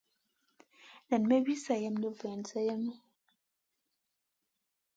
Nan 1.09 1.23
may 1.29 1.41
wi 1.45 1.55
sèlèm 1.65 1.95
ɗi 2.01 2.09
vulan 2.17 2.41
sélèmu. 2.49 2.91